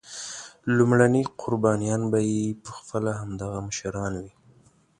[0.77, 4.33] لومړني قربانیان به یې پخپله همدغه مشران وي.